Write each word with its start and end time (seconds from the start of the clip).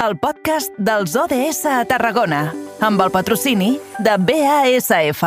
el 0.00 0.16
podcast 0.16 0.72
dels 0.80 1.12
ODS 1.12 1.66
a 1.68 1.82
Tarragona, 1.84 2.54
amb 2.80 3.02
el 3.04 3.10
patrocini 3.12 3.74
de 4.00 4.14
BASF. 4.16 5.20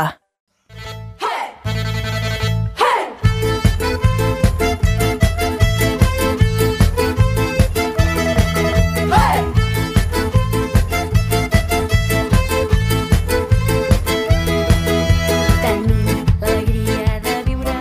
Tenim 15.62 16.26
l'alegria 16.42 17.22
de 17.22 17.40
viure, 17.46 17.78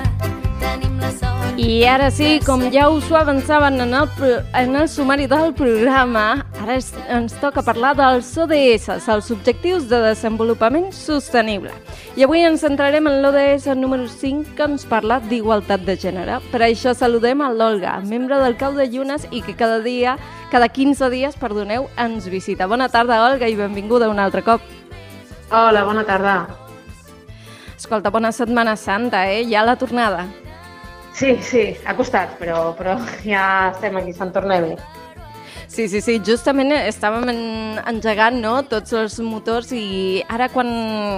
tenim 0.61 1.01
la 1.01 1.17
sort... 1.17 1.57
I 1.57 1.87
ara 1.89 2.13
sí, 2.13 2.37
com 2.45 2.69
ja 2.75 2.91
us 2.93 3.09
ho 3.09 3.17
avançaven 3.25 3.81
en 3.81 3.97
el, 3.97 4.11
en 4.53 4.77
el 4.77 4.93
sumari 4.93 5.31
del 5.31 5.55
programa, 5.57 6.43
ara 6.63 6.77
es, 6.77 6.93
ens 7.11 7.35
toca 7.41 7.63
parlar 7.65 7.93
dels 7.99 8.29
ODS, 8.39 8.89
els 9.11 9.31
Objectius 9.35 9.89
de 9.91 9.99
Desenvolupament 10.05 10.91
Sostenible. 10.95 11.73
I 12.17 12.25
avui 12.27 12.45
ens 12.47 12.63
centrarem 12.63 13.09
en 13.11 13.19
l'ODS 13.25 13.67
número 13.79 14.07
5, 14.09 14.55
que 14.57 14.67
ens 14.69 14.87
parla 14.89 15.19
d'igualtat 15.27 15.83
de 15.87 15.97
gènere. 15.99 16.39
Per 16.53 16.63
això 16.63 16.95
saludem 16.95 17.43
a 17.43 17.51
l'Olga, 17.53 17.99
membre 18.07 18.39
del 18.43 18.57
Cau 18.61 18.77
de 18.79 18.87
Llunes 18.87 19.27
i 19.31 19.43
que 19.43 19.57
cada 19.59 19.81
dia, 19.83 20.17
cada 20.53 20.69
15 20.69 21.11
dies, 21.11 21.37
perdoneu, 21.41 21.89
ens 21.99 22.31
visita. 22.31 22.71
Bona 22.71 22.89
tarda, 22.93 23.25
Olga, 23.27 23.51
i 23.51 23.59
benvinguda 23.59 24.11
un 24.13 24.23
altre 24.23 24.45
cop. 24.47 24.63
Hola, 25.51 25.85
bona 25.85 26.07
tarda. 26.09 26.47
Escolta, 27.77 28.15
bona 28.15 28.31
Setmana 28.33 28.77
Santa, 28.77 29.27
eh? 29.29 29.43
Ja 29.51 29.67
la 29.67 29.77
tornada. 29.77 30.29
Sí, 31.13 31.37
sí, 31.45 31.73
ha 31.85 31.93
costat, 31.93 32.39
però, 32.41 32.71
però 32.79 32.97
ja 33.27 33.73
estem 33.75 33.99
aquí, 34.01 34.15
se'n 34.17 34.31
torna 34.33 34.63
bé. 34.63 34.77
Sí, 35.73 35.87
sí, 35.89 36.03
sí, 36.05 36.19
justament 36.21 36.69
estàvem 36.77 37.31
en, 37.33 37.39
engegant 37.89 38.35
no, 38.43 38.59
tots 38.69 38.93
els 38.93 39.15
motors 39.25 39.71
i 39.73 40.21
ara 40.29 40.51
quan, 40.53 40.69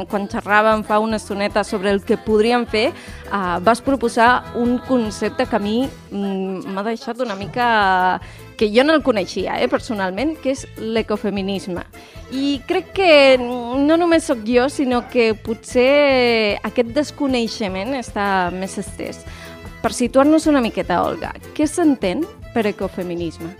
quan 0.06 0.28
xerràvem 0.30 0.84
fa 0.86 1.00
una 1.02 1.18
estoneta 1.18 1.64
sobre 1.66 1.90
el 1.90 1.98
que 2.06 2.14
podríem 2.22 2.62
fer, 2.70 2.84
uh, 3.32 3.58
vas 3.66 3.82
proposar 3.82 4.54
un 4.54 4.76
concepte 4.86 5.48
que 5.50 5.58
a 5.58 5.58
mi 5.58 5.74
mm, 5.88 6.70
m'ha 6.70 6.86
deixat 6.86 7.26
una 7.26 7.34
mica... 7.34 8.20
que 8.54 8.70
jo 8.70 8.84
no 8.86 8.94
el 8.94 9.02
coneixia, 9.02 9.56
eh, 9.58 9.66
personalment, 9.66 10.36
que 10.38 10.52
és 10.54 10.60
l'ecofeminisme. 10.78 11.82
I 12.30 12.60
crec 12.68 12.92
que 12.94 13.10
no 13.42 13.98
només 13.98 14.30
sóc 14.30 14.46
jo, 14.46 14.68
sinó 14.70 15.08
que 15.10 15.32
potser 15.34 16.60
aquest 16.62 16.94
desconeixement 16.94 17.96
està 17.98 18.52
més 18.54 18.78
estès. 18.78 19.24
Per 19.82 19.90
situar-nos 19.90 20.46
una 20.46 20.62
miqueta, 20.62 21.02
Olga, 21.02 21.34
què 21.58 21.66
s'entén 21.66 22.22
per 22.54 22.68
ecofeminisme? 22.70 23.50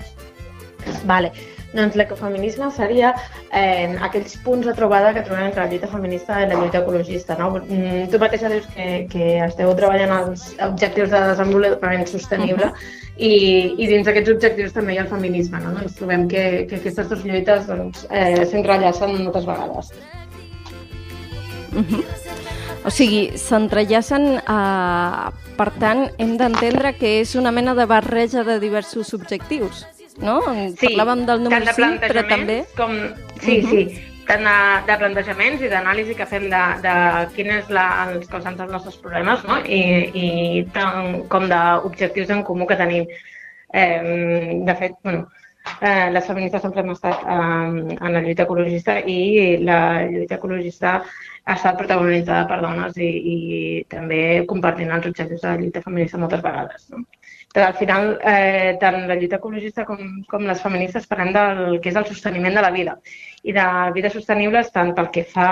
Vale. 1.04 1.32
Doncs 1.74 1.96
l'ecofeminisme 1.98 2.68
seria 2.70 3.10
eh, 3.50 3.96
aquells 4.06 4.36
punts 4.44 4.66
de 4.68 4.74
trobada 4.78 5.10
que 5.14 5.24
trobem 5.26 5.48
entre 5.48 5.64
la 5.64 5.70
lluita 5.72 5.88
feminista 5.90 6.38
i 6.38 6.46
la 6.46 6.60
lluita 6.60 6.84
ecologista. 6.84 7.34
No? 7.40 7.50
Mm, 7.58 8.06
Tu 8.12 8.20
mateixa 8.22 8.50
dius 8.52 8.68
que, 8.76 8.86
que 9.10 9.30
esteu 9.48 9.72
treballant 9.74 10.14
els 10.20 10.44
objectius 10.68 11.10
de 11.10 11.22
desenvolupament 11.32 12.06
sostenible 12.06 12.70
uh 12.70 12.70
-huh. 12.70 13.00
i, 13.16 13.34
i 13.74 13.88
dins 13.90 14.06
d'aquests 14.06 14.30
objectius 14.36 14.72
també 14.72 14.94
hi 14.94 14.98
ha 14.98 15.06
el 15.06 15.14
feminisme. 15.16 15.58
No? 15.64 15.74
Doncs 15.74 15.98
trobem 15.98 16.28
que, 16.28 16.66
que 16.70 16.76
aquestes 16.76 17.08
dues 17.08 17.24
lluites 17.24 17.66
doncs, 17.66 18.06
eh, 18.10 18.46
s'entrellacen 18.46 19.24
moltes 19.24 19.44
vegades. 19.44 19.90
Uh 21.74 21.82
-huh. 21.82 22.04
O 22.84 22.90
sigui, 22.90 23.32
s'entrellacen, 23.40 24.36
eh, 24.36 25.30
per 25.56 25.70
tant, 25.80 26.10
hem 26.18 26.36
d'entendre 26.36 26.92
que 26.98 27.20
és 27.20 27.34
una 27.34 27.50
mena 27.50 27.74
de 27.74 27.86
barreja 27.86 28.44
de 28.44 28.60
diversos 28.60 29.14
objectius, 29.14 29.86
no? 30.22 30.40
Parlàvem 30.80 31.24
del 31.26 31.42
número 31.44 31.64
de 31.64 31.72
5, 31.76 32.00
però 32.06 32.26
també... 32.28 32.64
Com... 32.76 32.96
Sí, 33.40 33.60
Mhm. 33.60 33.70
sí, 33.70 34.00
tant 34.26 34.44
de, 34.46 34.56
de 34.88 34.94
plantejaments 34.98 35.60
i 35.60 35.68
d'anàlisi 35.68 36.14
que 36.16 36.24
fem 36.26 36.46
de, 36.48 36.62
de 36.80 36.94
quin 37.36 37.50
és 37.58 37.68
la, 37.68 38.06
els 38.08 38.26
causants 38.32 38.56
dels 38.56 38.70
nostres 38.72 38.96
problemes 38.96 39.42
no? 39.44 39.58
I, 39.68 39.80
i 40.16 40.28
tant 40.72 41.26
com 41.28 41.44
d'objectius 41.50 42.30
en 42.30 42.42
comú 42.42 42.66
que 42.66 42.76
tenim. 42.80 43.04
Eh, 43.74 44.60
de 44.64 44.74
fet, 44.78 44.94
bueno, 45.02 45.26
eh, 45.80 46.10
les 46.12 46.26
feministes 46.26 46.62
sempre 46.62 46.82
hem 46.82 46.92
estat 46.94 47.22
eh, 47.24 47.96
en 47.98 48.16
la 48.16 48.22
lluita 48.24 48.44
ecologista 48.44 48.98
i 49.00 49.58
la 49.64 49.80
lluita 50.08 50.38
ecologista 50.38 50.96
ha 51.44 51.54
estat 51.58 51.76
protagonitzada 51.76 52.46
per 52.48 52.60
dones 52.62 52.96
i, 52.96 53.10
i 53.34 53.36
també 53.92 54.20
compartint 54.48 54.92
els 54.94 55.10
objectius 55.10 55.42
de 55.42 55.50
la 55.50 55.60
lluita 55.60 55.82
feminista 55.84 56.20
moltes 56.20 56.42
vegades. 56.44 56.88
No? 56.92 57.04
Però 57.54 57.68
al 57.68 57.76
final, 57.78 58.08
eh, 58.26 58.76
tant 58.80 59.04
la 59.06 59.16
lluita 59.18 59.38
ecologista 59.38 59.84
com, 59.86 60.00
com 60.30 60.48
les 60.48 60.62
feministes 60.64 61.06
parlem 61.06 61.32
del 61.36 61.80
que 61.80 61.92
és 61.92 62.00
el 62.00 62.08
sosteniment 62.08 62.56
de 62.56 62.64
la 62.64 62.72
vida 62.74 62.96
i 63.44 63.52
de 63.54 63.66
vides 63.94 64.16
sostenibles 64.16 64.72
tant 64.74 64.94
pel 64.96 65.12
que 65.14 65.26
fa 65.28 65.50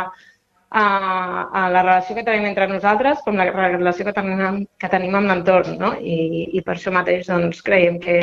a, 0.73 0.83
a 0.83 1.69
la 1.71 1.83
relació 1.85 2.17
que 2.17 2.25
tenim 2.25 2.49
entre 2.49 2.67
nosaltres 2.71 3.21
com 3.27 3.37
la 3.37 3.51
relació 3.53 4.09
que 4.09 4.17
tenim, 4.17 4.65
que 4.81 4.91
tenim 4.91 5.15
amb 5.15 5.31
l'entorn. 5.31 5.77
No? 5.79 5.93
I, 6.01 6.49
I 6.57 6.65
per 6.65 6.79
això 6.79 6.95
mateix 6.95 7.29
doncs, 7.29 7.61
creiem 7.63 8.01
que, 8.03 8.23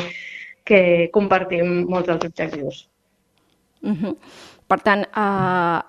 que 0.69 1.09
compartim 1.15 1.83
molts 1.89 2.07
dels 2.11 2.25
objectius. 2.29 2.83
Uh 3.81 3.95
-huh. 3.95 4.15
Per 4.67 4.79
tant, 4.85 5.05
uh, 5.17 5.79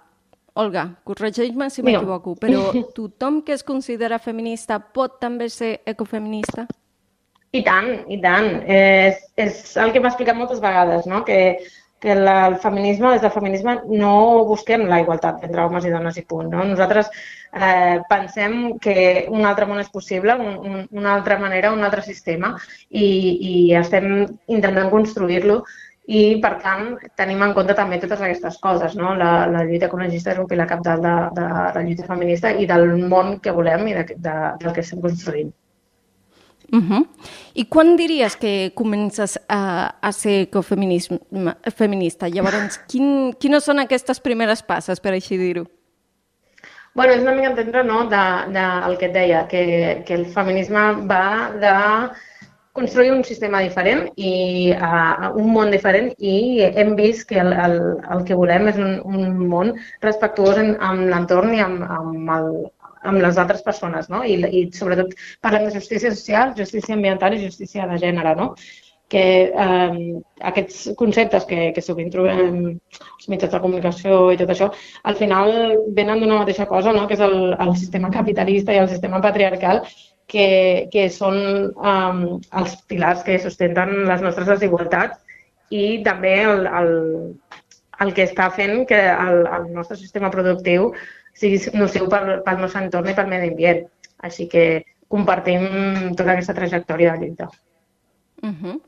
Olga, 0.55 0.85
corregeix-me 1.05 1.71
si 1.71 1.83
m'equivoco, 1.83 2.35
però 2.35 2.71
tothom 2.97 3.43
que 3.43 3.53
es 3.53 3.63
considera 3.63 4.19
feminista 4.19 4.79
pot 4.81 5.21
també 5.21 5.49
ser 5.49 5.81
ecofeminista? 5.87 6.67
I 7.53 7.63
tant, 7.67 8.05
i 8.09 8.21
tant. 8.23 8.63
És, 8.67 9.23
és 9.37 9.77
el 9.77 9.93
que 9.93 10.01
m'ha 10.01 10.11
explicat 10.13 10.37
moltes 10.39 10.61
vegades, 10.63 11.07
no? 11.07 11.25
que, 11.25 11.59
que 12.01 12.15
la, 12.17 12.47
el 12.49 12.57
feminisme, 12.63 13.13
des 13.13 13.21
del 13.23 13.35
feminisme, 13.35 13.77
no 13.89 14.45
busquem 14.49 14.87
la 14.89 15.01
igualtat 15.03 15.45
entre 15.47 15.67
homes 15.67 15.85
i 15.85 15.93
dones 15.93 16.17
i 16.17 16.25
punt. 16.25 16.49
No? 16.55 16.65
Nosaltres 16.65 17.11
eh, 17.53 18.01
pensem 18.09 18.57
que 18.81 18.97
un 19.29 19.45
altre 19.45 19.69
món 19.69 19.83
és 19.83 19.93
possible, 19.93 20.35
un, 20.41 20.57
un, 20.71 20.89
una 21.03 21.15
altra 21.19 21.39
manera, 21.39 21.75
un 21.77 21.85
altre 21.85 22.03
sistema, 22.07 22.55
i, 22.89 23.07
i 23.53 23.55
estem 23.77 24.11
intentant 24.49 24.91
construir-lo 24.97 25.61
i, 26.11 26.21
per 26.43 26.57
tant, 26.65 26.95
tenim 27.21 27.45
en 27.45 27.53
compte 27.55 27.77
també 27.79 28.01
totes 28.03 28.25
aquestes 28.25 28.57
coses. 28.65 28.97
No? 28.99 29.15
La, 29.21 29.33
la 29.53 29.65
lluita 29.69 29.91
ecologista 29.91 30.33
és 30.35 30.41
un 30.43 30.49
pilar 30.51 30.67
capdalt 30.73 31.05
de, 31.05 31.17
de 31.37 31.49
la 31.53 31.85
lluita 31.85 32.09
feminista 32.09 32.51
i 32.51 32.67
del 32.71 32.97
món 33.13 33.37
que 33.45 33.55
volem 33.55 33.87
i 33.93 33.99
de, 34.01 34.07
de, 34.17 34.39
del 34.65 34.73
que 34.75 34.87
estem 34.87 35.05
construint. 35.05 35.53
Uh 36.73 36.79
-huh. 36.79 37.07
I 37.55 37.65
quan 37.67 37.97
diries 37.97 38.37
que 38.37 38.73
comences 38.75 39.41
a, 39.49 39.97
a 40.01 40.13
ser 40.13 40.49
feminista? 41.77 42.29
Llavors, 42.29 42.79
quin, 42.91 43.33
quines 43.33 43.65
són 43.65 43.79
aquestes 43.79 44.21
primeres 44.21 44.63
passes, 44.63 45.01
per 45.01 45.13
així 45.13 45.37
dir-ho? 45.37 45.67
Bueno, 46.95 47.13
és 47.13 47.23
una 47.23 47.33
mica 47.33 47.51
entendre 47.51 47.85
no, 47.85 48.09
de, 48.09 48.25
de, 48.53 48.65
el 48.89 48.99
que 48.99 49.07
et 49.07 49.13
deia, 49.15 49.47
que, 49.47 50.03
que 50.07 50.15
el 50.15 50.27
feminisme 50.27 51.07
va 51.07 51.53
de 51.55 51.75
construir 52.73 53.13
un 53.13 53.25
sistema 53.25 53.61
diferent 53.61 54.09
i 54.17 54.73
uh, 54.73 55.31
un 55.35 55.51
món 55.55 55.71
diferent 55.75 56.13
i 56.19 56.63
hem 56.63 56.95
vist 56.99 57.27
que 57.29 57.39
el, 57.43 57.53
el, 57.53 57.77
el 58.15 58.25
que 58.27 58.39
volem 58.39 58.69
és 58.71 58.79
un, 58.79 59.01
un 59.05 59.47
món 59.51 59.73
respectuós 60.05 60.61
en, 60.63 60.77
amb 60.79 61.09
l'entorn 61.11 61.55
i 61.55 61.63
amb, 61.65 61.83
amb, 61.83 62.31
el, 62.37 62.51
amb 63.03 63.23
les 63.23 63.41
altres 63.41 63.65
persones, 63.67 64.11
no? 64.13 64.23
I, 64.25 64.37
I 64.45 64.67
sobretot 64.77 65.17
parlem 65.41 65.69
de 65.69 65.75
justícia 65.79 66.13
social, 66.15 66.55
justícia 66.59 66.97
ambiental 66.97 67.37
i 67.37 67.43
justícia 67.47 67.89
de 67.91 67.99
gènere, 68.03 68.37
no? 68.37 68.55
que 69.11 69.51
eh, 69.51 70.21
aquests 70.51 70.93
conceptes 70.97 71.45
que, 71.51 71.73
que 71.75 71.83
sovint 71.83 72.13
trobem 72.15 72.61
als 72.71 73.27
mitjans 73.33 73.51
de 73.57 73.61
comunicació 73.65 74.21
i 74.31 74.39
tot 74.39 74.53
això, 74.55 74.69
al 75.11 75.19
final 75.19 75.51
venen 75.97 76.23
d'una 76.23 76.39
mateixa 76.45 76.69
cosa, 76.71 76.93
no? 76.95 77.09
que 77.11 77.19
és 77.19 77.25
el, 77.27 77.57
el 77.59 77.75
sistema 77.81 78.13
capitalista 78.15 78.77
i 78.77 78.79
el 78.79 78.89
sistema 78.93 79.19
patriarcal, 79.25 79.83
que, 80.31 80.87
que 80.93 81.09
són 81.11 81.41
um, 81.75 82.23
els 82.61 82.77
pilars 82.87 83.25
que 83.27 83.41
sustenten 83.43 84.05
les 84.07 84.23
nostres 84.23 84.47
desigualtats 84.47 85.19
i 85.75 86.05
també 86.07 86.37
el, 86.45 86.69
el, 86.71 86.93
el 88.01 88.13
que 88.17 88.27
està 88.29 88.49
fent 88.55 88.85
que 88.89 89.01
el, 89.11 89.43
el 89.47 89.67
nostre 89.75 89.99
sistema 90.01 90.31
productiu 90.33 90.91
sigui 91.37 91.61
nociu 91.77 92.09
pel, 92.11 92.39
pel 92.47 92.63
nostre 92.63 92.85
entorn 92.85 93.11
i 93.11 93.17
pel 93.17 93.29
medi 93.31 93.53
ambient. 93.53 93.85
Així 94.27 94.47
que 94.51 94.85
compartim 95.11 95.67
tota 96.17 96.35
aquesta 96.35 96.55
trajectòria 96.57 97.15
de 97.15 97.27
lluita. 97.27 97.51
Uh 98.43 98.55
-huh. 98.55 98.81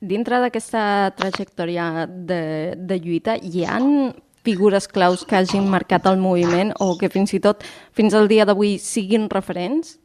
Dintre 0.00 0.40
d'aquesta 0.40 1.12
trajectòria 1.16 2.06
de, 2.06 2.74
de 2.76 2.98
lluita, 2.98 3.36
hi 3.36 3.64
han 3.64 4.14
figures 4.44 4.86
claus 4.86 5.24
que 5.24 5.36
hagin 5.36 5.68
marcat 5.68 6.06
el 6.06 6.18
moviment 6.18 6.72
o 6.78 6.96
que 6.98 7.08
fins 7.08 7.32
i 7.34 7.40
tot 7.40 7.64
fins 7.92 8.14
al 8.14 8.28
dia 8.28 8.44
d'avui 8.44 8.78
siguin 8.78 9.30
referents? 9.30 9.98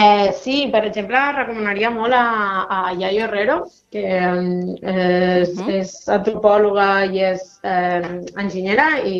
Eh, 0.00 0.32
sí, 0.32 0.56
per 0.70 0.84
exemple, 0.86 1.20
recomanaria 1.34 1.88
molt 1.90 2.14
a, 2.14 2.24
a 2.70 2.92
Yayo 2.94 3.24
Herrero, 3.24 3.56
que 3.90 4.02
eh, 4.04 5.40
és, 5.40 5.48
Uh 5.48 5.64
-huh. 5.64 5.72
és 5.80 6.08
antropòloga 6.16 7.04
i 7.06 7.18
és 7.32 7.42
eh, 7.64 8.02
enginyera 8.44 8.86
i, 9.00 9.18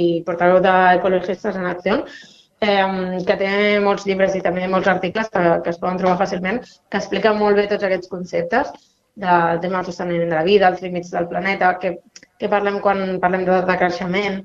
i 0.00 0.22
portaveu 0.26 0.58
d'Ecologistes 0.60 1.54
en 1.56 1.66
Acció, 1.66 1.94
eh, 2.60 3.18
que 3.26 3.36
té 3.42 3.78
molts 3.80 4.06
llibres 4.06 4.34
i 4.34 4.42
també 4.42 4.66
molts 4.68 4.88
articles 4.88 5.30
que, 5.30 5.42
que 5.62 5.70
es 5.70 5.78
poden 5.78 5.98
trobar 5.98 6.18
fàcilment, 6.18 6.58
que 6.90 6.98
expliquen 6.98 7.38
molt 7.38 7.56
bé 7.56 7.66
tots 7.68 7.84
aquests 7.84 8.08
conceptes. 8.08 8.72
del 9.16 9.60
tema 9.60 9.76
del 9.78 9.86
sosteniment 9.86 10.28
de 10.28 10.36
la 10.36 10.42
vida, 10.42 10.68
els 10.68 10.82
límits 10.82 11.10
del 11.10 11.26
planeta, 11.28 11.78
que, 11.80 12.00
que 12.38 12.48
parlem 12.48 12.80
quan 12.80 13.18
parlem 13.18 13.46
de, 13.46 13.62
de 13.64 13.76
creixement 13.78 14.42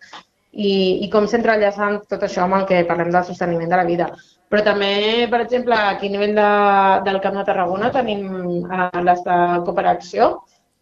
i, 0.51 1.03
i 1.05 1.09
com 1.09 1.27
s'entrellaçant 1.27 1.97
tot 2.07 2.23
això 2.23 2.43
amb 2.43 2.55
el 2.55 2.65
que 2.69 2.85
parlem 2.87 3.11
del 3.11 3.25
sosteniment 3.25 3.69
de 3.69 3.75
la 3.75 3.83
vida. 3.83 4.07
Però 4.51 4.61
també, 4.67 4.91
per 5.31 5.39
exemple, 5.45 5.75
aquí 5.93 6.09
a 6.09 6.13
nivell 6.13 6.33
de, 6.35 6.47
del 7.05 7.19
Camp 7.23 7.37
de 7.39 7.43
Tarragona 7.49 7.91
tenim 7.95 8.25
eh, 8.67 9.01
les 9.07 9.21
de 9.27 9.37
Cooperació, 9.67 10.27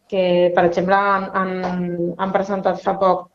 que, 0.09 0.23
per 0.55 0.63
exemple, 0.69 0.97
han, 0.97 1.27
han, 1.37 1.51
han 2.17 2.33
presentat 2.33 2.81
fa 2.81 2.95
poc 3.03 3.27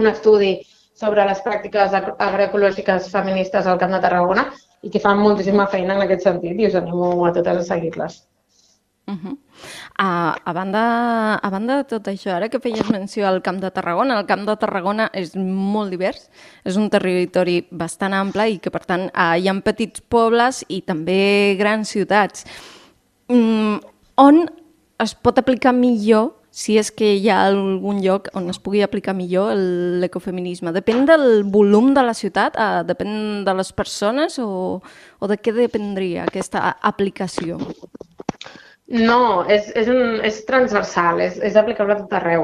un 0.00 0.10
estudi 0.10 0.52
sobre 1.00 1.24
les 1.26 1.40
pràctiques 1.46 1.96
ag- 1.96 2.12
agroecològiques 2.28 3.08
feministes 3.14 3.66
al 3.66 3.80
Camp 3.80 3.96
de 3.96 4.02
Tarragona 4.04 4.44
i 4.84 4.92
que 4.92 5.00
fan 5.00 5.22
moltíssima 5.22 5.66
feina 5.72 5.96
en 5.96 6.04
aquest 6.04 6.28
sentit 6.28 6.60
i 6.60 6.68
us 6.68 6.76
animo 6.82 7.14
a 7.24 7.32
totes 7.38 7.62
a 7.62 7.68
seguir-les. 7.72 8.20
Uh 9.06 9.14
-huh. 9.20 9.36
a, 9.98 10.34
a, 10.44 10.52
banda, 10.52 11.34
a 11.34 11.50
banda 11.50 11.76
de 11.76 11.84
tot 11.84 12.08
això, 12.08 12.30
ara 12.32 12.48
que 12.48 12.58
feies 12.58 12.88
menció 12.88 13.26
al 13.28 13.42
Camp 13.42 13.60
de 13.60 13.70
Tarragona, 13.70 14.18
el 14.18 14.26
Camp 14.26 14.46
de 14.48 14.56
Tarragona 14.56 15.10
és 15.12 15.36
molt 15.36 15.90
divers, 15.90 16.30
és 16.64 16.76
un 16.76 16.88
territori 16.88 17.66
bastant 17.70 18.14
ample 18.14 18.48
i 18.48 18.58
que, 18.58 18.70
per 18.70 18.84
tant, 18.86 19.10
eh, 19.12 19.40
hi 19.40 19.48
ha 19.48 19.60
petits 19.60 20.00
pobles 20.00 20.64
i 20.68 20.80
també 20.80 21.54
grans 21.58 21.88
ciutats. 21.88 22.46
Mm, 23.28 23.80
on 24.16 24.50
es 24.98 25.14
pot 25.14 25.38
aplicar 25.38 25.74
millor, 25.74 26.32
si 26.50 26.78
és 26.78 26.90
que 26.90 27.16
hi 27.16 27.28
ha 27.28 27.46
algun 27.48 28.00
lloc 28.00 28.28
on 28.38 28.48
es 28.48 28.58
pugui 28.58 28.82
aplicar 28.82 29.12
millor 29.12 29.54
l'ecofeminisme? 30.00 30.72
Depèn 30.72 31.04
del 31.04 31.42
volum 31.44 31.92
de 31.94 32.02
la 32.02 32.14
ciutat? 32.14 32.56
Eh, 32.56 32.84
depèn 32.86 33.44
de 33.44 33.54
les 33.54 33.72
persones? 33.72 34.38
O, 34.38 34.80
o 35.18 35.26
de 35.26 35.36
què 35.36 35.52
dependria 35.52 36.24
aquesta 36.24 36.76
aplicació? 36.80 37.58
No, 38.86 39.44
és, 39.48 39.70
és, 39.80 39.86
un, 39.88 40.18
és 40.28 40.42
transversal, 40.44 41.20
és, 41.24 41.38
és 41.48 41.54
aplicable 41.56 41.94
a 41.94 42.00
tot 42.02 42.12
arreu. 42.18 42.42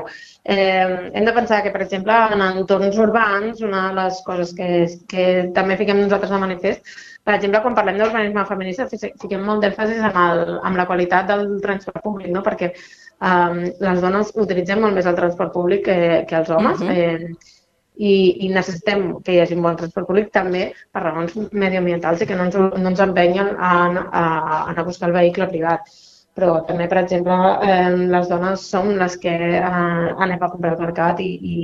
Eh, 0.48 1.10
hem 1.12 1.26
de 1.26 1.34
pensar 1.36 1.58
que, 1.62 1.72
per 1.74 1.82
exemple, 1.84 2.14
en 2.32 2.40
entorns 2.46 2.96
urbans, 2.96 3.60
una 3.66 3.82
de 3.90 3.98
les 3.98 4.22
coses 4.24 4.54
que, 4.56 4.70
que 5.12 5.26
també 5.58 5.76
fiquem 5.76 6.00
nosaltres 6.00 6.32
de 6.32 6.38
manifest, 6.40 6.88
per 7.28 7.34
exemple, 7.36 7.60
quan 7.60 7.76
parlem 7.76 8.00
d'urbanisme 8.00 8.46
feminista, 8.48 8.88
fi- 8.88 9.12
fiquem 9.20 9.44
molt 9.44 9.60
d'èmfasis 9.66 10.00
en, 10.00 10.16
el, 10.24 10.42
en 10.64 10.80
la 10.80 10.88
qualitat 10.88 11.28
del 11.28 11.46
transport 11.60 12.00
públic, 12.08 12.32
no? 12.32 12.40
perquè 12.46 12.72
eh, 12.72 13.70
les 13.84 14.00
dones 14.00 14.32
utilitzem 14.46 14.80
molt 14.80 14.96
més 14.96 15.12
el 15.12 15.20
transport 15.20 15.52
públic 15.58 15.84
que, 15.90 15.98
que 16.30 16.40
els 16.40 16.52
homes. 16.56 16.80
Mhm. 16.80 16.96
eh, 16.96 17.56
i, 18.00 18.46
i 18.46 18.48
necessitem 18.48 19.02
que 19.20 19.34
hi 19.34 19.40
hagi 19.42 19.56
un 19.58 19.64
bon 19.66 19.74
transport 19.76 20.06
públic 20.08 20.30
també 20.32 20.70
per 20.94 21.02
raons 21.04 21.34
mediambientals 21.52 22.22
i 22.24 22.28
que 22.30 22.38
no 22.38 22.46
ens, 22.48 22.56
no 22.56 22.88
ens 22.94 23.02
empenyen 23.04 23.50
a, 23.58 23.72
a, 23.92 24.22
a 24.22 24.60
anar 24.70 24.80
a 24.80 24.86
buscar 24.86 25.10
el 25.10 25.18
vehicle 25.18 25.50
privat 25.50 25.90
però 26.40 26.54
també, 26.68 26.86
per 26.90 26.98
exemple, 27.02 27.34
eh, 27.68 27.90
les 28.14 28.28
dones 28.30 28.62
som 28.72 28.88
les 28.98 29.16
que 29.22 29.32
eh, 29.34 29.60
anem 30.26 30.42
a 30.42 30.48
comprar 30.52 30.72
al 30.74 30.80
mercat 30.82 31.20
i, 31.24 31.28
i, 31.54 31.58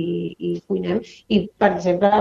i 0.49 0.51
cuinem. 0.69 0.99
I, 1.33 1.39
per 1.63 1.71
exemple, 1.75 2.11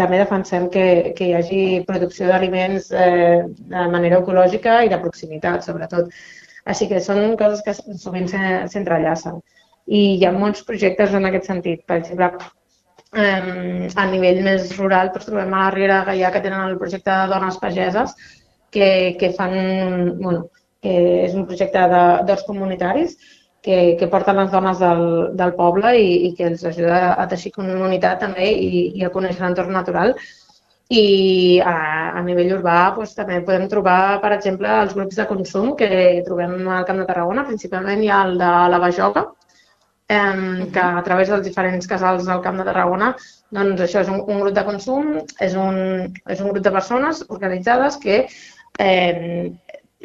també 0.00 0.20
defensem 0.20 0.68
que, 0.74 0.84
que 1.18 1.28
hi 1.30 1.34
hagi 1.38 1.62
producció 1.88 2.28
d'aliments 2.30 2.90
eh, 2.92 3.42
de 3.74 3.84
manera 3.96 4.20
ecològica 4.22 4.78
i 4.86 4.92
de 4.92 5.00
proximitat, 5.04 5.64
sobretot. 5.66 6.12
Així 6.72 6.86
que 6.92 7.00
són 7.02 7.36
coses 7.40 7.62
que 7.66 7.74
sovint 8.06 8.28
se- 8.30 8.62
s'entrellacen. 8.74 9.40
I 9.86 10.02
hi 10.18 10.26
ha 10.28 10.32
molts 10.36 10.62
projectes 10.68 11.14
en 11.18 11.26
aquest 11.30 11.48
sentit. 11.50 11.82
Per 11.88 11.98
exemple, 12.02 12.36
eh, 13.14 13.88
a 13.96 14.06
nivell 14.10 14.40
més 14.46 14.70
rural, 14.78 15.10
doncs, 15.14 15.26
trobem 15.28 15.54
a 15.54 15.64
la 15.66 15.72
Riera 15.74 16.02
Gaià 16.08 16.30
que 16.34 16.42
tenen 16.44 16.68
el 16.68 16.78
projecte 16.80 17.10
de 17.10 17.28
dones 17.34 17.58
pageses 17.62 18.14
que, 18.70 18.88
que 19.20 19.32
fan, 19.38 19.54
bueno, 20.20 20.46
que 20.82 20.94
és 21.28 21.34
un 21.38 21.46
projecte 21.46 21.86
d'horts 21.92 22.44
comunitaris 22.48 23.16
que, 23.62 23.96
que 23.98 24.08
porten 24.10 24.40
les 24.40 24.50
dones 24.50 24.80
del, 24.82 25.04
del 25.38 25.54
poble 25.58 25.94
i, 25.96 26.08
i 26.28 26.30
que 26.38 26.48
els 26.50 26.64
ajuda 26.66 27.14
a 27.14 27.26
teixir 27.30 27.54
comunitat 27.54 28.20
també 28.24 28.50
i, 28.52 28.88
i 28.98 29.04
a 29.06 29.12
conèixer 29.14 29.44
l'entorn 29.44 29.72
natural. 29.78 30.16
I 30.92 31.60
a, 31.64 31.76
a 32.18 32.22
nivell 32.26 32.50
urbà 32.58 32.78
doncs, 32.96 33.14
també 33.16 33.38
podem 33.46 33.68
trobar, 33.70 34.18
per 34.24 34.34
exemple, 34.34 34.68
els 34.82 34.96
grups 34.98 35.16
de 35.16 35.28
consum 35.30 35.70
que 35.78 35.88
trobem 36.26 36.66
al 36.68 36.84
Camp 36.88 36.98
de 37.00 37.06
Tarragona, 37.08 37.46
principalment 37.48 38.02
hi 38.02 38.10
ha 38.10 38.24
el 38.26 38.36
de 38.42 38.50
la 38.74 38.82
Bajoca, 38.82 39.30
que 40.12 40.82
a 40.82 41.02
través 41.06 41.30
dels 41.30 41.46
diferents 41.46 41.86
casals 41.88 42.26
del 42.28 42.42
Camp 42.44 42.58
de 42.60 42.66
Tarragona, 42.68 43.14
doncs 43.54 43.80
això 43.80 44.02
és 44.02 44.10
un, 44.12 44.20
un 44.26 44.42
grup 44.42 44.56
de 44.58 44.64
consum, 44.66 45.14
és 45.40 45.54
un, 45.56 45.78
és 46.28 46.42
un 46.42 46.50
grup 46.50 46.64
de 46.66 46.74
persones 46.74 47.22
organitzades 47.30 47.96
que 48.02 48.26
eh, 48.78 49.52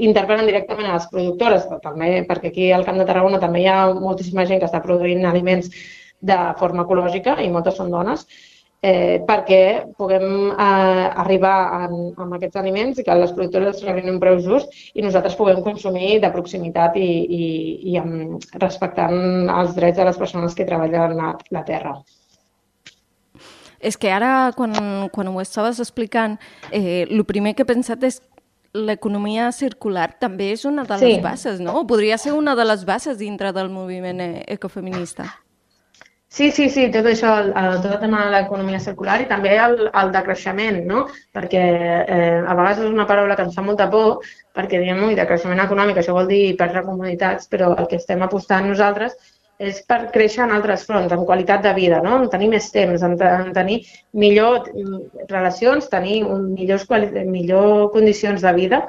interpel·len 0.04 0.50
directament 0.50 0.90
a 0.90 0.98
les 0.98 1.08
productores, 1.12 1.66
també, 1.84 2.22
perquè 2.28 2.52
aquí 2.52 2.72
al 2.72 2.86
Camp 2.88 3.00
de 3.02 3.08
Tarragona 3.08 3.40
també 3.42 3.64
hi 3.64 3.72
ha 3.72 3.80
moltíssima 3.94 4.46
gent 4.50 4.62
que 4.62 4.70
està 4.70 4.84
produint 4.84 5.26
aliments 5.26 5.72
de 6.20 6.38
forma 6.60 6.86
ecològica 6.86 7.38
i 7.44 7.50
moltes 7.54 7.78
són 7.78 7.92
dones, 7.94 8.26
eh, 8.82 9.24
perquè 9.28 9.62
puguem 9.98 10.52
eh, 10.52 11.08
arribar 11.24 11.56
amb 11.88 12.38
aquests 12.38 12.60
aliments 12.62 13.00
i 13.00 13.06
que 13.06 13.18
les 13.18 13.34
productores 13.34 13.82
rebin 13.86 14.12
un 14.14 14.20
preu 14.22 14.40
just 14.44 14.74
i 14.94 15.06
nosaltres 15.06 15.38
puguem 15.38 15.64
consumir 15.66 16.20
de 16.22 16.32
proximitat 16.34 16.98
i, 16.98 17.10
i, 17.40 17.44
i 17.94 17.98
amb, 18.02 18.46
respectant 18.62 19.50
els 19.50 19.76
drets 19.76 19.98
de 19.98 20.08
les 20.10 20.22
persones 20.22 20.56
que 20.56 20.68
treballen 20.70 21.18
la, 21.18 21.34
la 21.52 21.66
terra. 21.66 21.98
És 23.78 23.98
que 23.98 24.10
ara, 24.10 24.52
quan, 24.58 24.74
quan 25.14 25.28
ho 25.30 25.38
estaves 25.42 25.80
explicant, 25.80 26.40
eh, 26.72 27.06
el 27.06 27.22
primer 27.30 27.54
que 27.54 27.62
he 27.62 27.70
pensat 27.70 28.02
és 28.08 28.22
l'economia 28.74 29.52
circular 29.52 30.12
també 30.20 30.52
és 30.52 30.66
una 30.66 30.84
de 30.84 30.98
les 30.98 31.16
Sí. 31.16 31.22
bases, 31.22 31.60
no? 31.60 31.86
Podria 31.88 32.18
ser 32.18 32.34
una 32.34 32.56
de 32.56 32.66
les 32.66 32.86
bases 32.86 33.18
dintre 33.18 33.52
del 33.54 33.70
moviment 33.70 34.20
eh, 34.22 34.44
ecofeminista. 34.48 35.26
Sí, 36.30 36.52
sí, 36.52 36.70
sí, 36.70 36.90
tot 36.92 37.06
això, 37.08 37.30
el, 37.40 37.54
el, 37.56 37.78
tot 37.82 37.94
el 37.94 38.00
tema 38.02 38.26
de 38.26 38.32
l'economia 38.34 38.82
circular 38.84 39.22
i 39.24 39.28
també 39.30 39.54
el, 39.64 39.88
el 39.96 40.10
de 40.12 40.22
creixement, 40.26 40.82
no? 40.86 41.06
Perquè 41.34 41.62
eh, 42.04 42.44
a 42.46 42.54
vegades 42.54 42.82
és 42.84 42.92
una 42.92 43.06
paraula 43.08 43.38
que 43.38 43.46
ens 43.48 43.56
fa 43.56 43.64
molta 43.64 43.88
por, 43.90 44.20
perquè 44.54 44.82
diem, 44.84 45.00
ui, 45.08 45.16
de 45.16 45.26
creixement 45.26 45.64
econòmic, 45.64 45.98
això 46.02 46.14
vol 46.14 46.28
dir 46.28 46.58
perdre 46.60 46.84
comunitats, 46.84 47.48
però 47.48 47.72
el 47.80 47.88
que 47.88 47.96
estem 47.96 48.22
apostant 48.28 48.68
nosaltres 48.68 49.16
és 49.58 49.80
per 49.90 50.00
créixer 50.14 50.44
en 50.46 50.54
altres 50.54 50.86
fronts, 50.86 51.14
en 51.14 51.26
qualitat 51.26 51.64
de 51.66 51.74
vida, 51.74 52.02
no? 52.06 52.20
en 52.22 52.30
tenir 52.30 52.50
més 52.52 52.70
temps, 52.74 53.02
en, 53.04 53.16
en 53.18 53.52
tenir 53.56 53.80
millor 54.14 54.70
mm, 54.70 55.28
relacions, 55.32 55.90
tenir 55.90 56.22
millors, 56.28 56.86
millor 57.26 57.90
condicions 57.96 58.46
de 58.46 58.54
vida, 58.54 58.84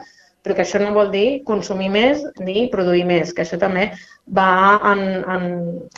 però 0.45 0.55
que 0.55 0.65
això 0.65 0.81
no 0.83 0.93
vol 0.95 1.11
dir 1.13 1.43
consumir 1.49 1.89
més 1.93 2.23
ni 2.45 2.69
produir 2.73 3.05
més, 3.09 3.33
que 3.35 3.43
això 3.45 3.59
també 3.61 3.89
va 4.37 4.51
en, 4.93 5.03
en, 5.25 5.49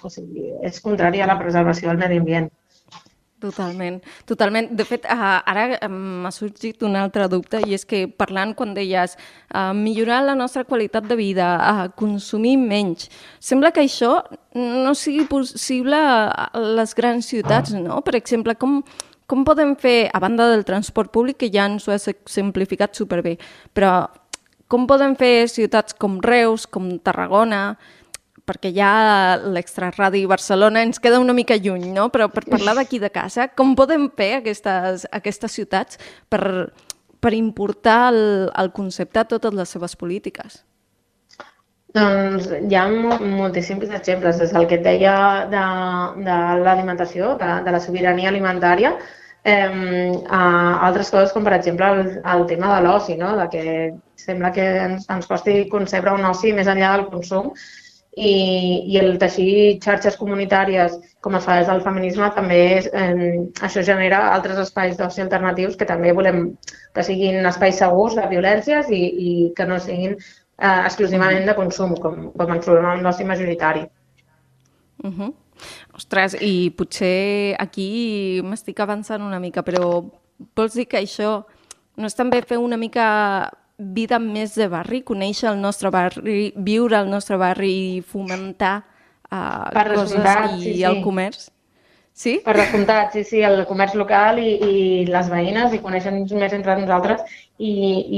o 0.02 0.10
sigui, 0.10 0.54
és 0.66 0.80
contrari 0.82 1.20
a 1.20 1.28
la 1.30 1.38
preservació 1.42 1.90
del 1.90 2.00
medi 2.00 2.22
ambient. 2.22 2.50
Totalment, 3.40 4.02
totalment. 4.28 4.68
De 4.76 4.84
fet, 4.84 5.06
uh, 5.08 5.38
ara 5.48 5.88
m'ha 5.88 6.30
sorgit 6.34 6.82
un 6.84 6.98
altre 7.00 7.24
dubte 7.32 7.62
i 7.64 7.72
és 7.72 7.86
que 7.88 8.02
parlant 8.04 8.52
quan 8.56 8.74
deies 8.76 9.14
uh, 9.16 9.70
millorar 9.76 10.18
la 10.26 10.34
nostra 10.36 10.66
qualitat 10.68 11.08
de 11.08 11.16
vida, 11.16 11.46
uh, 11.56 11.86
consumir 11.96 12.58
menys, 12.60 13.08
sembla 13.40 13.72
que 13.72 13.86
això 13.86 14.18
no 14.54 14.92
sigui 14.92 15.24
possible 15.30 15.96
a 15.96 16.50
les 16.76 16.92
grans 16.98 17.32
ciutats, 17.32 17.72
no? 17.72 18.02
Per 18.04 18.18
exemple, 18.18 18.58
com, 18.60 18.82
com 19.24 19.46
podem 19.48 19.72
fer, 19.80 20.10
a 20.12 20.20
banda 20.20 20.50
del 20.52 20.66
transport 20.68 21.08
públic, 21.14 21.40
que 21.40 21.48
ja 21.54 21.64
ens 21.70 21.88
ho 21.88 21.94
has 21.96 22.10
exemplificat 22.12 22.92
superbé, 22.98 23.38
però 23.72 23.94
com 24.70 24.84
podem 24.86 25.16
fer 25.18 25.48
ciutats 25.48 25.96
com 25.96 26.20
Reus, 26.22 26.68
com 26.68 26.92
Tarragona, 27.02 27.78
perquè 28.50 28.72
ja 28.74 29.38
l'extraradi 29.38 30.24
Barcelona 30.30 30.82
ens 30.82 30.98
queda 31.02 31.22
una 31.22 31.36
mica 31.36 31.56
lluny, 31.56 31.90
no? 31.94 32.08
Però 32.10 32.26
per 32.32 32.44
parlar 32.50 32.74
d'aquí 32.80 32.98
de 33.02 33.12
casa, 33.14 33.46
com 33.54 33.76
podem 33.78 34.08
fer 34.18 34.32
aquestes, 34.40 35.06
aquestes 35.14 35.54
ciutats 35.54 36.00
per, 36.28 36.42
per 37.22 37.32
importar 37.36 38.00
el, 38.10 38.50
el 38.50 38.74
concepte 38.74 39.22
a 39.22 39.28
totes 39.30 39.54
les 39.54 39.76
seves 39.76 39.94
polítiques? 40.00 40.64
Doncs 41.94 42.46
hi 42.70 42.76
ha 42.78 42.84
mo 42.90 43.16
moltíssims 43.18 43.90
exemples, 43.90 44.38
des 44.38 44.52
del 44.54 44.68
que 44.70 44.78
et 44.78 44.84
deia 44.84 45.14
de, 45.50 45.62
de 46.22 46.36
l'alimentació, 46.62 47.34
de, 47.40 47.48
de 47.66 47.74
la 47.74 47.80
sobirania 47.82 48.30
alimentària, 48.30 48.92
eh, 49.42 50.12
a 50.28 50.42
altres 50.86 51.10
coses 51.10 51.34
com 51.34 51.46
per 51.46 51.56
exemple 51.56 51.88
el, 51.90 52.12
el 52.34 52.46
tema 52.46 52.74
de 52.76 52.86
l'oci, 52.86 53.16
no? 53.18 53.34
de 53.36 53.48
que 53.50 53.64
sembla 54.14 54.52
que 54.52 54.66
ens, 54.84 55.08
ens 55.10 55.26
costi 55.26 55.64
concebre 55.72 56.14
un 56.14 56.26
oci 56.30 56.52
més 56.54 56.70
enllà 56.70 56.94
del 56.96 57.08
consum 57.10 57.50
i, 58.20 58.34
i 58.92 58.98
el 59.00 59.16
teixir 59.20 59.78
xarxes 59.84 60.18
comunitàries 60.20 60.96
com 61.24 61.36
es 61.38 61.46
fa 61.46 61.56
des 61.60 61.68
del 61.70 61.82
feminisme 61.84 62.28
també 62.36 62.60
és, 62.76 62.88
eh, 62.92 63.38
això 63.66 63.84
genera 63.86 64.20
altres 64.34 64.60
espais 64.60 64.96
d'oci 64.98 65.24
alternatius 65.24 65.76
que 65.80 65.88
també 65.88 66.12
volem 66.16 66.42
que 66.94 67.04
siguin 67.06 67.46
espais 67.48 67.80
segurs 67.80 68.16
de 68.18 68.26
violències 68.28 68.90
i, 68.92 69.02
i 69.28 69.30
que 69.56 69.66
no 69.68 69.78
siguin 69.80 70.16
eh, 70.16 70.80
exclusivament 70.84 71.48
de 71.48 71.56
consum, 71.56 71.94
com, 72.00 72.28
com 72.36 72.56
ens 72.56 72.66
trobem 72.66 72.88
amb 72.92 73.06
l'oci 73.06 73.24
majoritari. 73.24 73.86
Uh 75.04 75.10
-huh. 75.10 75.32
Ostres, 75.96 76.36
i 76.40 76.70
potser 76.76 77.56
aquí 77.58 78.40
m'estic 78.44 78.80
avançant 78.80 79.22
una 79.22 79.40
mica, 79.40 79.62
però 79.62 80.04
vols 80.56 80.74
dir 80.74 80.86
que 80.86 81.00
això 81.00 81.44
no 81.96 82.06
és 82.06 82.14
també 82.14 82.40
fer 82.42 82.58
una 82.58 82.76
mica 82.76 83.50
vida 83.80 84.18
més 84.20 84.54
de 84.58 84.68
barri, 84.68 85.00
conèixer 85.06 85.48
el 85.50 85.60
nostre 85.60 85.90
barri, 85.94 86.50
viure 86.56 86.98
al 86.98 87.08
nostre 87.10 87.38
barri 87.40 87.70
i 87.96 88.02
fomentar 88.04 88.76
uh, 89.30 89.70
Per 89.72 89.86
coses 89.94 90.18
descomptat, 90.18 90.58
i 90.58 90.62
sí, 90.62 90.74
sí. 90.74 90.84
el 90.90 91.00
comerç. 91.06 91.48
Sí? 92.20 92.34
Per 92.44 92.52
descomptat, 92.52 93.14
sí, 93.14 93.22
sí, 93.24 93.38
el 93.46 93.62
comerç 93.64 93.94
local 93.96 94.40
i, 94.42 94.50
i 94.60 94.72
les 95.08 95.30
veïnes 95.32 95.72
i 95.72 95.78
coneixen 95.80 96.18
més 96.26 96.52
entre 96.52 96.74
nosaltres 96.76 97.22
i, 97.56 97.70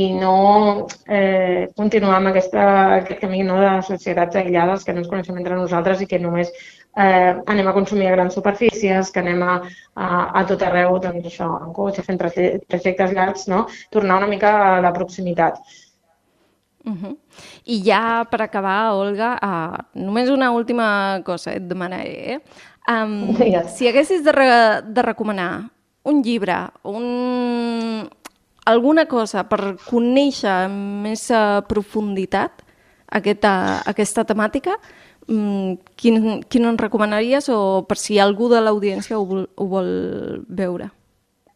i 0.02 0.08
no 0.16 0.88
eh, 1.06 1.68
continuar 1.78 2.16
amb 2.16 2.32
aquesta, 2.32 2.64
aquest 2.96 3.20
camí 3.22 3.44
no, 3.46 3.60
de 3.62 3.76
societats 3.86 4.40
aïllades 4.40 4.82
que 4.82 4.96
no 4.96 5.04
ens 5.04 5.12
coneixem 5.12 5.38
entre 5.38 5.60
nosaltres 5.60 6.02
i 6.02 6.08
que 6.10 6.18
només 6.18 6.50
eh, 6.96 7.36
anem 7.46 7.68
a 7.68 7.72
consumir 7.72 8.08
a 8.08 8.16
grans 8.16 8.34
superfícies, 8.34 9.10
que 9.10 9.20
anem 9.20 9.42
a, 9.42 9.60
a, 9.94 10.08
a 10.40 10.44
tot 10.48 10.62
arreu, 10.62 10.98
doncs 11.00 11.26
això, 11.30 11.48
en 11.64 11.72
cotxe, 11.76 12.04
fent 12.06 12.20
traje- 12.20 12.58
trajectes 12.68 13.14
llargs, 13.16 13.48
no? 13.48 13.66
tornar 13.90 14.18
una 14.20 14.30
mica 14.30 14.52
a 14.76 14.80
la 14.80 14.92
proximitat. 14.92 15.58
Uh 16.84 16.92
-huh. 16.92 17.16
I 17.64 17.82
ja 17.84 18.26
per 18.30 18.42
acabar, 18.42 18.92
Olga, 18.92 19.38
uh, 19.40 19.76
només 19.94 20.28
una 20.28 20.50
última 20.50 21.20
cosa 21.24 21.52
et 21.52 21.62
demanaré. 21.62 22.34
Eh? 22.34 22.40
Um, 22.88 23.34
Digues. 23.34 23.76
si 23.76 23.86
haguessis 23.86 24.24
de, 24.24 24.32
re 24.32 24.82
de 24.82 25.02
recomanar 25.02 25.70
un 26.02 26.22
llibre, 26.22 26.70
un... 26.82 28.08
alguna 28.64 29.06
cosa 29.06 29.44
per 29.48 29.76
conèixer 29.86 30.50
amb 30.50 31.02
més 31.02 31.30
uh, 31.30 31.62
profunditat 31.68 32.50
aquesta, 33.06 33.82
aquesta 33.86 34.24
temàtica, 34.24 34.76
quin, 35.26 36.42
quin 36.48 36.66
ens 36.70 36.80
recomanaries 36.80 37.48
o 37.52 37.60
per 37.88 37.98
si 38.00 38.18
algú 38.18 38.48
de 38.52 38.60
l'audiència 38.62 39.18
ho, 39.18 39.24
vol, 39.26 39.46
ho 39.56 39.68
vol 39.70 39.92
veure? 40.48 40.90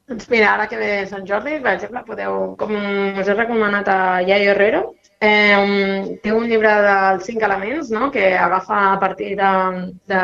Doncs 0.06 0.28
mira, 0.30 0.52
ara 0.54 0.68
que 0.70 0.78
ve 0.78 0.90
Sant 1.10 1.24
Jordi, 1.26 1.56
per 1.62 1.72
exemple, 1.74 2.04
podeu, 2.06 2.54
com 2.60 2.76
us 2.76 3.26
he 3.26 3.34
recomanat 3.34 3.88
a 3.90 3.98
Yayo 4.22 4.52
Herrero, 4.52 4.82
eh, 5.18 6.18
té 6.22 6.30
un 6.32 6.46
llibre 6.46 6.70
dels 6.84 7.24
cinc 7.26 7.42
elements, 7.42 7.90
no?, 7.90 8.12
que 8.14 8.28
agafa 8.38 8.78
a 8.92 9.00
partir 9.00 9.32
de, 9.40 9.50
de 10.06 10.20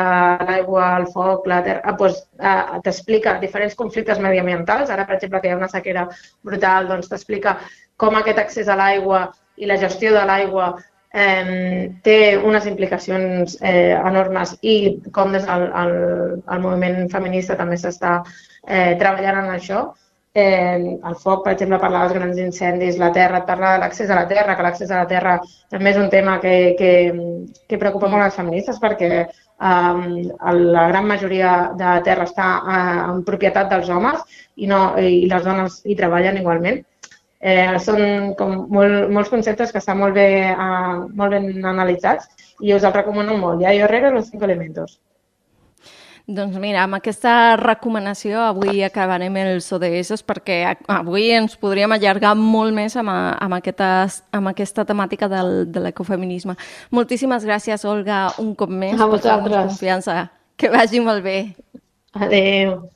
l'aigua, 0.47 0.85
el 1.01 1.09
foc, 1.11 1.49
la 1.51 1.59
terra, 1.65 1.81
ah, 1.83 1.97
doncs, 1.99 2.21
eh, 2.39 2.79
t'explica 2.85 3.35
diferents 3.41 3.75
conflictes 3.75 4.23
mediambientals. 4.23 4.89
Ara, 4.89 5.03
per 5.09 5.17
exemple, 5.17 5.41
que 5.41 5.51
hi 5.51 5.55
ha 5.55 5.59
una 5.59 5.71
sequera 5.75 6.07
brutal, 6.47 6.87
doncs 6.87 7.11
t'explica 7.11 7.57
com 7.97 8.15
aquest 8.15 8.39
accés 8.39 8.71
a 8.71 8.79
l'aigua 8.79 9.25
i 9.59 9.67
la 9.67 9.77
gestió 9.83 10.15
de 10.15 10.23
l'aigua 10.25 10.73
eh, 11.13 11.91
té 12.03 12.17
unes 12.37 12.65
implicacions 12.69 13.57
eh, 13.61 13.93
enormes 13.93 14.55
i 14.61 14.75
com 15.15 15.33
des 15.35 15.45
del 15.49 15.67
el, 15.83 15.93
el 16.55 16.63
moviment 16.63 17.03
feminista 17.13 17.57
també 17.59 17.77
s'està 17.77 18.21
eh, 18.23 18.95
treballant 18.99 19.43
en 19.43 19.51
això. 19.57 19.83
Eh, 20.33 20.97
el 21.05 21.15
foc, 21.21 21.43
per 21.45 21.51
exemple, 21.53 21.77
parla 21.77 21.99
dels 22.03 22.15
grans 22.17 22.39
incendis, 22.41 22.95
la 22.97 23.11
terra, 23.13 23.43
et 23.43 23.45
parla 23.45 23.75
de 23.75 23.81
l'accés 23.83 24.09
a 24.09 24.15
la 24.17 24.25
terra, 24.31 24.55
que 24.57 24.63
l'accés 24.65 24.89
a 24.89 25.03
la 25.03 25.09
terra 25.11 25.35
també 25.69 25.91
és 25.91 25.99
un 26.01 26.09
tema 26.09 26.39
que, 26.41 26.53
que, 26.79 26.93
que 27.69 27.77
preocupa 27.83 28.09
molt 28.09 28.25
les 28.25 28.39
feministes 28.39 28.79
perquè 28.81 29.11
eh, 29.19 30.23
la 30.49 30.87
gran 30.89 31.05
majoria 31.11 31.51
de 31.77 31.91
terra 32.07 32.25
està 32.25 32.47
eh, 32.63 32.97
en 33.11 33.21
propietat 33.27 33.69
dels 33.69 33.93
homes 33.93 34.25
i, 34.55 34.65
no, 34.73 34.81
i 34.97 35.27
les 35.29 35.45
dones 35.45 35.83
hi 35.85 35.99
treballen 36.01 36.41
igualment. 36.41 36.81
Eh, 37.43 37.75
són 37.83 38.33
com 38.39 38.53
molt, 38.71 39.09
molts 39.11 39.27
conceptes 39.29 39.73
que 39.73 39.81
estan 39.81 39.97
molt, 39.99 40.13
bé, 40.15 40.27
eh, 40.53 40.93
molt 41.11 41.33
ben 41.35 41.65
analitzats 41.65 42.29
i 42.63 42.71
us 42.73 42.83
els 42.87 42.95
recomano 42.95 43.35
molt. 43.37 43.59
Ja 43.61 43.73
jo 43.75 43.83
Herrera, 43.83 44.11
los 44.15 44.29
cinco 44.29 44.45
elementos. 44.45 44.99
Doncs 46.25 46.55
mira, 46.55 46.85
amb 46.85 46.95
aquesta 46.95 47.57
recomanació 47.59 48.39
avui 48.39 48.79
acabarem 48.87 49.35
els 49.41 49.65
ODS 49.75 50.21
perquè 50.23 50.61
avui 50.87 51.25
ens 51.35 51.57
podríem 51.59 51.91
allargar 51.91 52.31
molt 52.39 52.71
més 52.73 52.95
amb, 52.95 53.11
a- 53.11 53.33
amb, 53.43 53.57
aquesta, 53.57 53.89
amb 54.31 54.47
aquesta 54.53 54.85
temàtica 54.87 55.27
del, 55.27 55.65
de 55.69 55.81
l'ecofeminisme. 55.83 56.55
Moltíssimes 56.95 57.43
gràcies, 57.43 57.83
Olga, 57.83 58.29
un 58.39 58.55
cop 58.55 58.69
més, 58.71 58.95
A 58.95 59.03
per 59.03 59.09
vosaltres. 59.17 59.65
confiança. 59.73 60.29
Que 60.55 60.69
vagi 60.71 61.01
molt 61.03 61.23
bé. 61.25 61.55
Adéu. 62.13 62.87